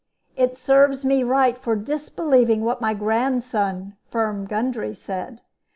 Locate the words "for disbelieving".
1.55-2.63